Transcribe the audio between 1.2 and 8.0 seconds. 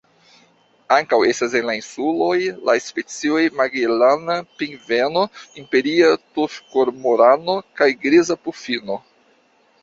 estas en la insuloj la specioj Magelana pingveno, Imperia tufkormorano kaj